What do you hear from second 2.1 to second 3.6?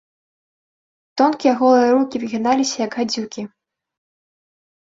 выгіналіся, як гадзюкі.